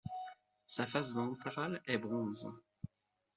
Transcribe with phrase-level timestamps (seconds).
[0.65, 2.49] Sa face ventrale est bronze.